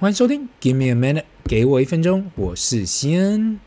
[0.00, 3.58] 欢迎收听，Give me a minute，给我一分钟，我是西恩。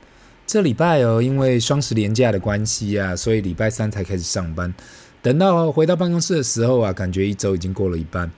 [0.48, 4.74] 这礼拜哦，因为双十连假的关系啊，所以礼拜三才开始上班。
[5.22, 8.32] 等到回到办公室的时候啊，感觉一周已经过了一半。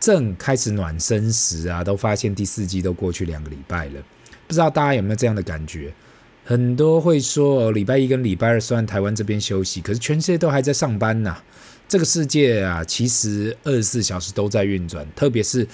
[0.00, 4.02] 正开始暖身时啊，都发现第四季都过去两个礼拜了。
[4.48, 5.94] 不知道大家有没有这样的感觉？
[6.44, 11.36] 很多会说哦，礼拜一跟礼拜二虽然台湾这边休息，可是全世界都还在上班呐。
[11.86, 15.64] 这个世界啊，其实二十四小时都在运转，特别是。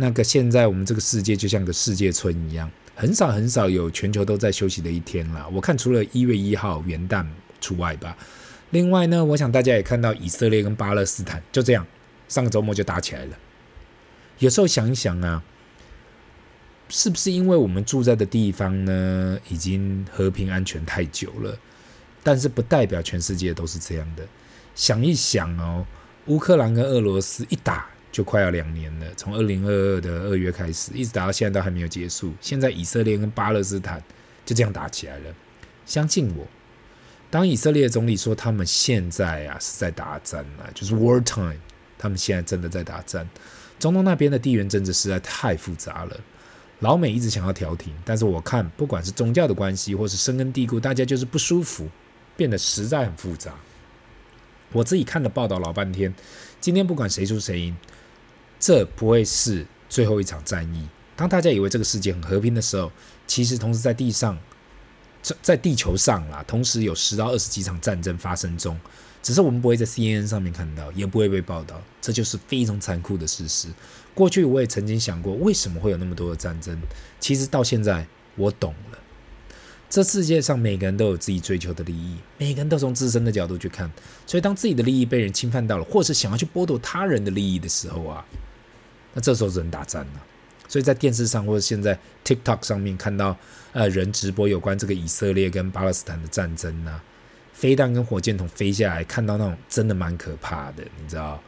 [0.00, 5.48] 那个现在我们这个世界就像个世界村一样，很少很少有全球都在休息的一天了。
[5.48, 7.26] 我看除了一月一号元旦
[7.60, 8.16] 除外吧。
[8.70, 11.84] 另外呢，我想大家也看到以色列跟巴勒斯坦就这样，
[12.28, 13.36] 上个周末就打起来了。
[14.38, 15.42] 有时候想一想啊，
[16.88, 21.58] 是不是因为我们住在的地方呢，已经和平安全太久了？
[22.22, 24.24] 但是不代表全世界都是这样的。
[24.76, 25.84] 想一想哦，
[26.26, 27.88] 乌克兰跟俄罗斯一打。
[28.10, 32.32] 就快要两年了，从二零二二的二月开始，一直打到现在都还没有结束。
[32.40, 34.02] 现在以色列跟巴勒斯坦
[34.44, 35.34] 就这样打起来了。
[35.84, 36.46] 相信我，
[37.30, 41.56] 当以色列总理说他们现在啊是在打仗啊，就是 war time，
[41.98, 43.28] 他们现在真的在打仗。
[43.78, 46.20] 中东那边的地缘政治实在太复杂了，
[46.80, 51.88] 老美一直想要调停，但是我看不管是宗教的关系，或是深根蒂固，大家就是不舒服，
[52.36, 53.54] 变得实在很复杂。
[54.72, 56.12] 我自己看了报道老半天，
[56.60, 57.76] 今天不管谁输谁赢。
[58.60, 60.88] 这不会是最后一场战役。
[61.16, 62.92] 当大家以为这个世界很和平的时候，
[63.26, 64.38] 其实同时在地上，
[65.20, 68.78] 在在地球上啦，同时有十到二十几场战争发生中，
[69.20, 71.82] 只是我们不会在 CNN 上面看到，也不会被报道。
[72.00, 73.68] 这就是非常残酷的事实。
[74.14, 76.80] 过去我也曾经想过，为什么会有那么多的战争？
[77.18, 78.06] 其实到现在
[78.36, 78.98] 我懂了。
[79.90, 83.90] 这世界上每个人都有自己追求的利益，每个人都从自身的角度去看。
[84.26, 88.24] 所以当自己的利益被人侵犯到了，或是想要去剥夺他人的利益的时候啊。
[89.18, 90.22] 那这时候只能打战了，
[90.68, 93.36] 所以在电视上或者现在 TikTok 上面看到，
[93.72, 97.02] 呃，人直播有关这个以色列跟巴勒斯坦的战争呢、啊，
[97.52, 101.42] 飞弹跟火箭筒飞下来，看到那种真的蛮可怕的，你知道？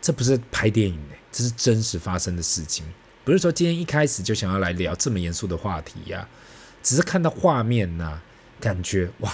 [0.00, 2.86] 这不是拍电影的，这是真实发生的事情。
[3.22, 6.26] 不是说今天一开始就想要来聊这么严肃的话题呀、
[6.82, 8.22] 只是看到画面呐、啊，
[8.58, 9.30] 感觉哇，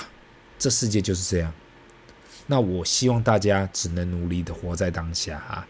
[0.58, 1.52] 这世界就是这样。
[2.48, 5.64] 那我希望大家只能努力的活在当下啊。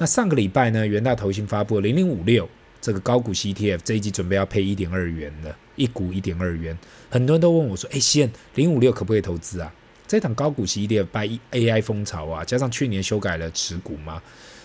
[0.00, 2.48] 那上个礼拜呢，元大投信发布了零零五六
[2.80, 6.76] 这个高股息 ETF，这一季准备要配一点二元的，一股一点二元。
[7.10, 9.70] 很多人都问我说：“哎，现零五六可不可以投资啊？”
[10.08, 14.22] 这场高股息 ETF 拜 AI 风潮啊，加上去年修改了持股嘛，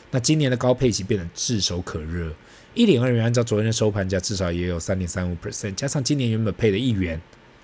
[0.09, 2.31] 那今年的高配息变得炙手可热。
[2.73, 7.19] 一点二元，按照昨天的收盘价，至少也有三点三五 percent，加上今年原本配的一元，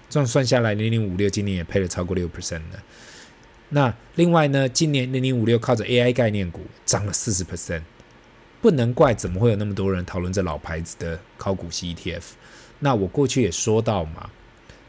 [0.10, 2.84] 这样算下来，零零五六今年也配了超过六 percent 了。
[3.74, 7.82] 那另外呢，今年零零五六靠着 AI 概念股涨了四十 percent，
[8.62, 12.22] 不能怪怎么会有那么多人讨论这老牌子的高股息 ETF。
[12.80, 14.30] 那我过去也说到嘛，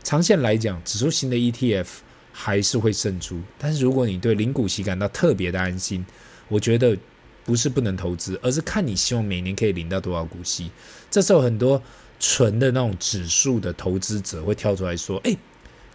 [0.02, 1.86] 长线来讲，指数型的 ETF
[2.32, 3.40] 还是会胜出。
[3.56, 6.04] 但是如果你对零股息感到特别的安心，
[6.48, 6.98] 我觉得
[7.44, 10.72] 不是不能投资，而是看你希望每年可以领到多少股息。
[11.08, 11.80] 这时候很多
[12.18, 15.38] 纯的那种指数的投资者会跳出来说：“诶，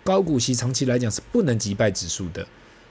[0.05, 2.47] 高股息长期来讲是不能击败指数的。”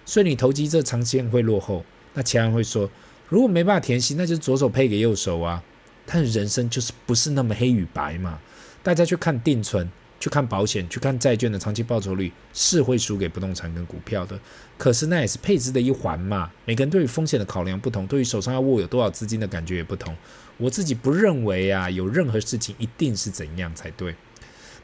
[0.06, 1.84] 所以你投机这长期会落后，
[2.15, 2.89] 那其他人会说，
[3.28, 5.62] 如果没办法填息，那就是左手配给右手啊。
[6.06, 8.39] 但是人生就是不是那么黑与白嘛。
[8.84, 9.91] 大家去看定存，
[10.21, 14.39] 去看保险，去看债券的长期报酬率是会输给不动产跟股票的。
[14.78, 16.49] 可是那也是配置的一环嘛。
[16.65, 20.17] 每个人对于风险的考量不同，对于手上要握有多少资金的感觉也不同。
[20.56, 24.15] 我自己不认为啊，有任何事情一定是怎样才对。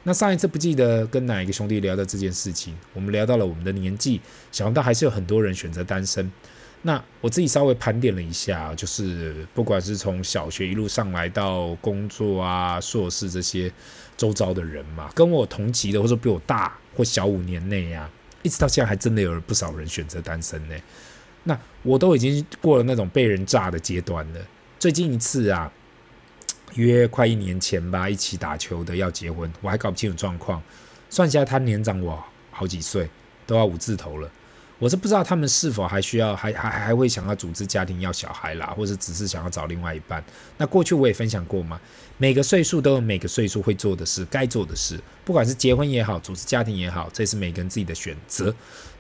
[0.05, 4.21] 那上一次不记得跟哪一个兄弟聊到这件事情，我们聊到了我们的年纪，
[4.51, 6.31] 想到还是有很多人选择单身。
[6.83, 13.73] 那我自己稍微盘点了一下，就是不管是从小学一路上来到工作啊、硕士这些
[14.17, 18.11] 周遭的人嘛，跟我同级的或者比我大或小五年内、啊，
[18.43, 20.75] 一直到现在还真的有不少人选择单身呢。
[21.45, 24.41] 那我都已经过了那种被人炸的阶段了。
[24.81, 25.73] 最近一次啊。
[26.75, 30.63] 约快一年前吧，一起打球的要结婚，我还搞不清楚状况。
[31.10, 33.09] 算下，他年长我好几岁，
[33.47, 34.30] 都要五字头了。
[34.78, 40.24] 我是不知道他们是否还需要，还还还会想要组织家庭要小孩啦，或者只是想要找另外一半。
[40.57, 41.80] 那过去我也分享过嘛，
[42.19, 48.53] 每个岁数都有每个岁数会做的事，该做的事，不管是结婚也好，组织家庭也好，这是每个人自己的选择。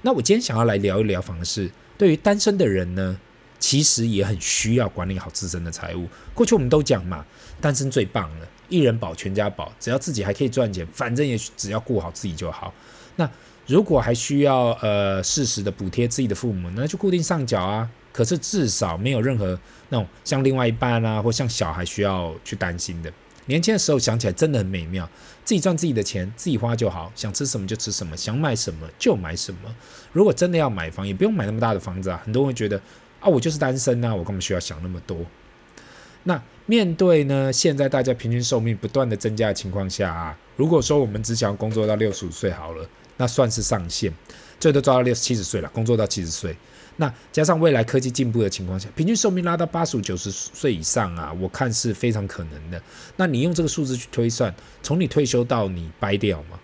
[0.02, 3.18] 那我今天想要来聊一聊，反而是对于单身的人呢，
[3.62, 6.08] 其实也很需要管理好自身的财务。
[6.34, 7.24] 过去我们都讲嘛。
[7.60, 12.74] 单身最棒了，一人保全家保，只要自己还可以赚钱，反正也只要顾好自己就好。
[13.14, 13.30] 那
[13.68, 17.88] 如果还需要呃适时的补贴自己的父母，那就固定上缴啊。
[18.10, 19.56] 可是至少没有任何
[19.90, 23.12] 那种像另外一半啊，或像小孩需要去担心的。
[23.46, 25.08] 年轻的时候想起来真的很美妙，
[25.44, 29.74] 自己赚自己的钱，自己花就好，想吃什么就吃什么，想买什么就买什么。
[30.12, 32.20] 如果真的要买房，也不用买那么大的房子啊。
[32.24, 32.80] 很多人会觉得
[33.22, 35.16] 啊，我就是单身啊，我干嘛需要想那么多？
[36.24, 44.12] 那面对呢，现在大家平均寿命不断的增加的情况下啊，如果说我们只想要工作到六十五岁好了，那算是上限，
[44.60, 46.56] 最多做到六七十岁了，工作到七十岁。
[46.96, 52.80] 那加上未来科技进步的情况下，平均寿命拉到八十五、九十岁以上啊，我看是非常可能的。
[53.16, 56.60] 那你用这个数字去推算，从你退休到你掰掉嘛，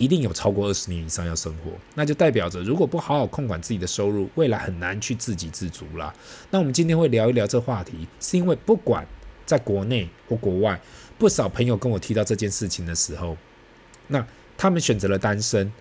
[0.00, 6.12] 一定有超过二十年以上要生活，那就代表着如果不好好控管自己的收入，未来很难去自给自足啦。
[6.50, 9.06] 那我们今天会聊一聊这话题，是因为不管
[9.46, 10.80] 在国内或国外，
[11.18, 13.36] 不少朋友跟我提到这件事情的时候，
[14.08, 14.26] 那
[14.56, 15.72] 他们选择了单身，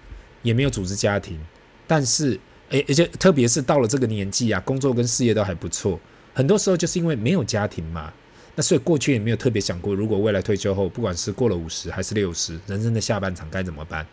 [0.43, 1.39] 也没有组织家庭，
[1.87, 2.39] 但是。
[2.69, 5.99] 诶，而且特别是到了这个年纪啊，工作跟事业都还不错，
[6.35, 8.13] 很多时候就是因为没有家庭嘛，
[8.59, 14.05] 那所以过去也没有特别想过，如果未来退休后，不管是过了五十还是六十，人生的下半场该怎么办？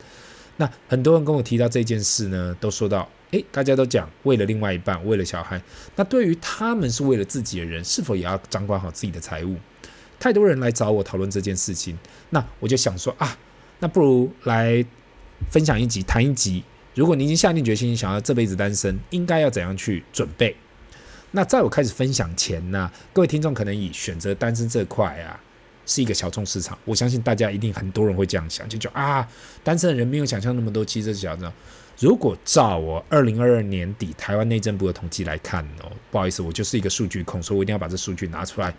[0.57, 5.61] 那很多人跟我提到这件事呢，都说到，诶，大家都讲为了另外一半，为了小孩，
[5.97, 9.57] 那对于他们是为了自己的人，是否也要掌管好自己的财务？
[10.21, 11.99] 太多人来找我讨论这件事情，
[12.31, 13.37] 那我就想说啊，
[13.81, 14.87] 那不如来
[15.51, 16.63] 分享一集，谈一集。
[16.95, 20.55] 如果你已经下定决心想要这辈子单身，应该要怎样去准备？
[21.37, 25.39] 那在我开始分享前呢，各位听众可能以选择单身这块啊，
[25.85, 26.79] 是一个小众市场。
[26.87, 29.29] 我相信大家一定很多人会这样想，就觉得啊，
[29.63, 30.83] 单身的人没有想象那么多。
[30.83, 31.53] 其实这是小众。
[32.01, 38.75] 如果照我二零二二年底台湾内政部的统计来看哦，不好意思，我就是一个数据控，所以我一定要把这数据拿出来。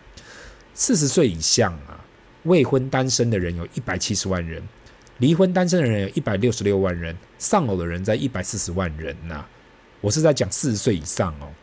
[0.74, 2.04] 四十岁以上啊，
[2.46, 4.60] 未婚单身的人有一百七十万人。
[5.20, 9.46] 离婚单身的人有一百六十六万人，丧偶的人在一百四十万人呐、
[10.02, 11.54] 我是在讲四十岁以上哦。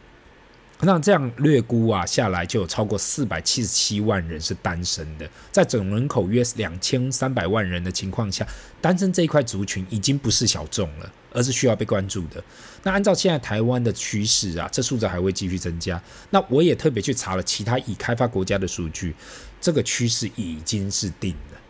[0.80, 5.26] 那这样略估啊下来，就有超过四百七十七万人是单身的。
[5.50, 8.46] 在总人口约两千三百万人的情况下，
[8.80, 12.42] 单身这一块族群已经不是小众了，而是需要被关注的。
[12.82, 16.02] 那按照现在台湾的趋势啊，这数字还会继续增加。
[16.30, 19.14] 那我也特别去查了其他已开发国家的数据，
[19.60, 21.60] 这个趋势已经是定了。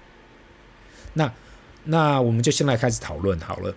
[1.12, 1.32] 那
[1.84, 3.74] 那我们就先来开始讨论好了。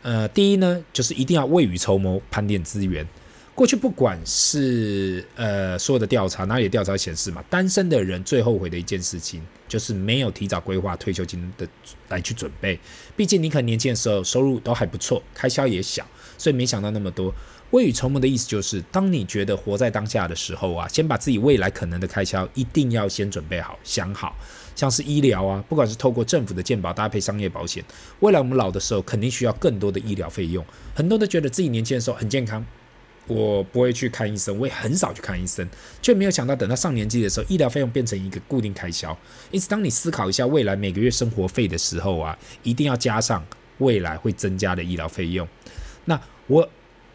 [0.00, 3.06] 呃，第一呢，就是一定要未雨绸缪，盘点资源。
[3.54, 11.68] 过去不管是呃所有的调查，哪里的调查显示嘛，单身的人最后悔的一件事情，就是没有提早规划退休金的
[12.08, 12.80] 来去准备。
[13.14, 16.06] 毕竟你可能年轻的时候收入都还不错，开销也小，
[16.38, 17.32] 所以没想到那么多。
[17.72, 24.34] 未雨绸缪的意思就是，当你觉得活在当下的时候啊，先把自己未来可能的开销一定要先准备好，想好。
[24.74, 27.84] 像是医疗啊，不管是透过政府的健保搭配商业保险，
[28.20, 30.64] 未来我们老的时候肯定需要更多的医疗费用。
[30.94, 32.64] 很多都觉得自己年轻的时候很健康，
[33.26, 35.68] 我不会去看医生，我也很少去看医生，
[36.00, 39.16] 却没有想到等到上年纪的时候，医疗费用变成一个固定开销。
[39.50, 43.44] 因此，当你思考一下未来每个月生活费的时候啊，一定要加上
[43.78, 45.46] 未来会增加的医疗费用。
[46.04, 46.68] 那我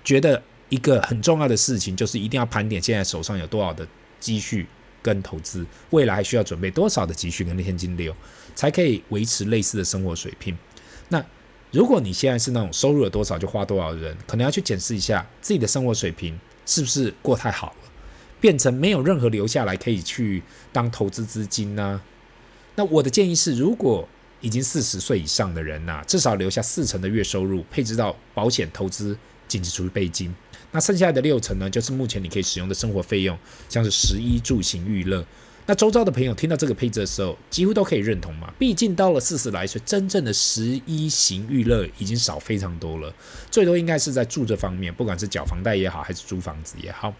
[0.04, 3.88] 觉得一个很重要的事情就是一定要盘点现在手上有多少的
[4.20, 4.66] 积蓄。
[5.00, 8.14] 跟投资，未来还需要准备多少的积蓄跟现金流，
[8.56, 10.58] 才可以维持类似的生活水平？
[11.72, 17.92] 如果你现在是那种收入有多少就花多少的人，可能要去检视一下自己的生活水平是不是过太好了，
[18.40, 20.42] 变成没有任何留下来可以去
[20.72, 22.02] 当投资资金呢、
[22.76, 24.08] 那我的建议是，如果
[24.40, 30.34] 已经四十岁以上的人呐、至少留下四成的月收入配置到保险、投资、紧急储备金。
[30.72, 35.26] 那剩下的六成呢，就是目前你可以使用的生活费用，像是食衣住行娱乐。
[35.70, 38.52] 那周遭的朋友听到这个配置的时候，几乎都可以认同嘛。
[38.58, 43.14] 毕竟到了四十来岁，真正的十一型娱乐已经少非常多了，
[43.52, 47.14] 最多应该是在住这方面，不管是缴房贷也好，还是租房子也好。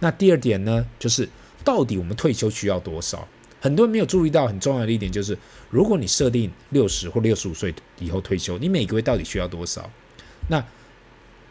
[0.00, 1.26] 那第二点呢，就是
[1.64, 3.26] 到底我们退休需要多少？
[3.58, 5.38] 很多人没有注意到很重要的一点，就是
[5.70, 9.88] 如果你设定六十或六十五岁以后退休，你每个月到底需要多少？
[10.48, 10.62] 那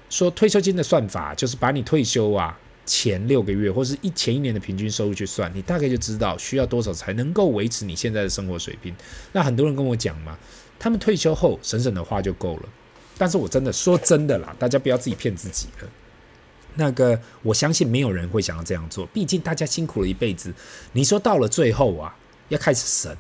[0.09, 2.59] 说退休金的算法，就是把你退休啊
[2.93, 8.93] 前六个月或是一前一年的平均收入去算，你大概就知道需要多少才能够维持你现在的生活水平。
[9.31, 10.37] 那很多人跟我讲嘛，
[10.77, 12.63] 他们退休后省省的花就够了。
[13.17, 15.89] 但是我真的说真的啦，大家不要自己骗自己了。
[16.75, 20.53] 那个我相信没有人会想要这样做，毕竟大家辛苦了一辈子，
[20.91, 22.13] 你说到了最后啊，
[22.49, 23.15] 要开始省。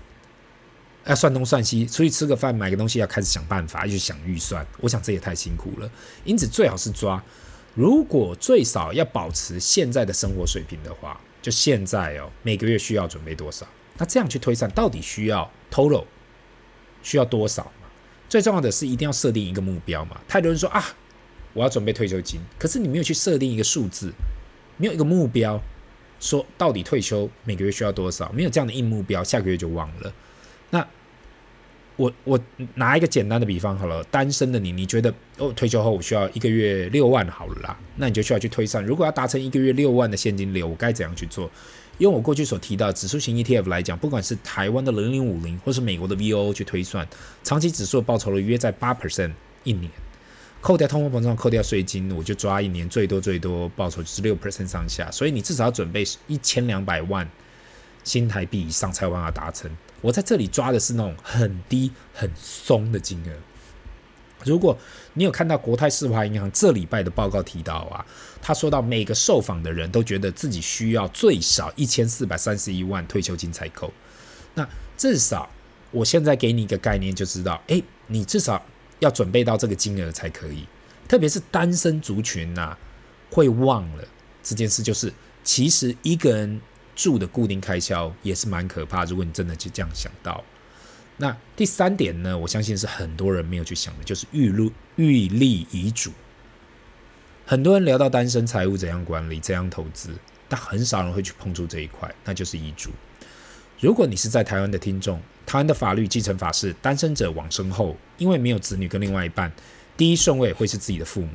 [1.03, 4.63] 要算东算西，出去吃个饭，买个东西，要开始想办法，要去想预算。
[4.81, 5.91] 我想这也太辛苦了，
[6.23, 7.19] 因此最好是抓，
[7.73, 13.65] 如果最少要保持现在的生活水平的话，就现在哦，每个月需要准备多少？
[13.97, 16.05] 那这样去推算，到底需要 total
[17.01, 17.87] 需要多少嘛？
[18.27, 20.19] 最重要的是一定要设定一个目标嘛。
[20.27, 20.83] 太多人说啊，
[21.53, 24.11] 我要准备退休金，可是你没有去设定一个数字，
[24.77, 25.61] 没有一个目标，
[26.19, 30.13] 说到底退休每个月需要多少，没有这样的硬目标，下个月就忘了。
[31.97, 32.39] 我我
[32.75, 41.49] 拿一个简单的比方好了，单身的你，你觉得哦，退休后我需要一个月六万好了啦，那你就需要去推算，如果要达成一个月六万的现金流，我该怎样去做？
[41.97, 47.07] 用我过去所提到指数型 ETF 来讲，不管是台湾的零零五零，或是美国的 VOO 去推算，
[47.43, 49.33] 长期指数的报酬率约在八 percent
[49.63, 49.91] 一年，
[50.61, 57.29] 扣掉通货膨胀，扣掉税金，我就抓一年最多最多报酬就是六 percent 上下，所以你至少要准备一千两百万
[58.03, 59.69] 新台币以上才有办法达成。
[60.01, 63.31] 我在这里抓的是那种很低很松的金额。
[64.43, 64.75] 如果
[65.13, 68.03] 你有看到国泰世华银行这礼拜的报告提到啊，
[68.41, 73.93] 他说到每个受访的人都觉得自己需要最少一千四百三十一万退休金才够。
[74.55, 74.67] 那
[74.97, 75.47] 至少
[75.91, 78.65] 我现在给你一个概念，就知道，诶，你至少
[78.97, 80.65] 要准备到这个金额才可以。
[81.07, 82.75] 特别是单身族群呐、
[83.29, 84.03] 会忘了
[84.41, 86.59] 这件事，就是其实一个人。
[87.01, 89.03] 住的固定开销也是蛮可怕。
[89.05, 90.43] 如果你真的就这样想到，
[91.17, 96.11] 那第三点呢，我相信是很多人没有去想的，就是预录预立遗嘱。
[97.43, 100.13] 很多人聊到单身财务怎样管理、怎样投资，
[100.47, 102.91] 但很少人会去碰触这一块，那就是遗嘱。
[103.79, 109.51] 如果你是在台湾的听众，台湾的法律继承法是单身者往生后，因为没有子女跟另外一半，
[109.97, 111.29] 第一顺位会是自己的父母，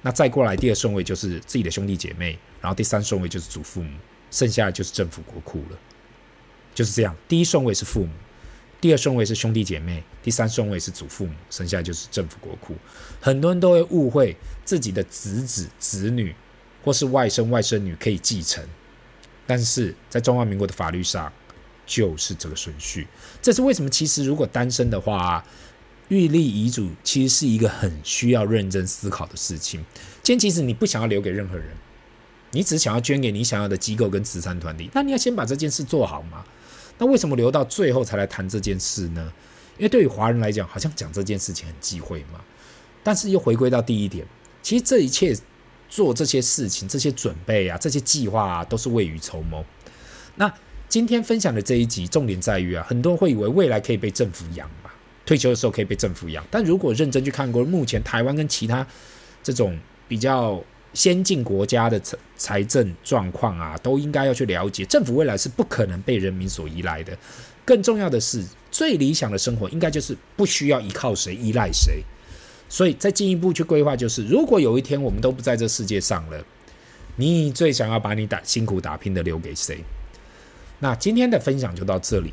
[0.00, 3.98] 那再过来第二顺位就是自己的兄弟姐妹，然后第三顺位就是祖父母。
[4.30, 5.78] 剩下的就是政府国库了，
[6.74, 7.16] 就是这样。
[7.28, 8.12] 第一顺位是父母，
[8.80, 12.74] 第二顺位是兄弟姐妹，第三顺位是祖父母，剩下就是政府国库。
[13.20, 16.34] 很多人都会误会自己的子子、子女
[16.84, 18.64] 或是外甥、外甥女可以继承，
[19.46, 21.30] 但是在中华民国的法律上
[21.84, 23.06] 就是这个顺序。
[23.42, 23.90] 这是为什么？
[23.90, 25.44] 其实如果单身的话，
[26.08, 29.84] 预立遗嘱其实是一个很需要认真思考的事情。
[30.22, 31.66] 今天即使你不想要留给任何人。
[32.52, 36.44] 你只想要捐给你想要的机构跟慈善团体，那你要先把这件事做好嘛？
[36.98, 39.32] 那为什么留到最后才来谈这件事呢？
[39.78, 42.40] 因为对于华人来讲，好像讲这件事情很忌讳嘛。
[43.02, 44.26] 但是又回归到第一点，
[44.62, 45.34] 其实这一切
[45.88, 49.64] 做这些事情、这些准备啊、这些计划啊，都是未雨绸缪。
[50.34, 50.52] 那
[50.88, 54.90] 今天分享的这一集，重点在于啊，很多人会以为未来可以被政府养嘛，
[55.24, 56.44] 退休的时候可以被政府养。
[56.50, 58.86] 但如果认真去看过目前台湾跟其他
[59.42, 59.78] 这种
[60.08, 60.62] 比较。
[60.92, 64.84] 先进国家的财财政状况啊，都应该要去了解。
[64.84, 67.16] 政府未来是不可能被人民所依赖的。
[67.64, 72.02] 更重要的是，最理想的生活应该就是不需要依靠谁、依赖谁。
[72.68, 76.44] 所以再进一步去规划，就是如果有一天我们都不在这世界上了，
[77.16, 79.84] 你最想要把你打辛苦打拼的留给谁？
[80.78, 82.32] 那今天的分享就到这里。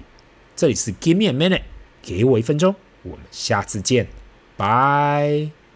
[0.56, 1.64] 这里是 Give me a minute，
[2.02, 2.74] 给我一分钟。
[3.04, 4.08] 我们下次见，
[4.56, 5.67] 拜。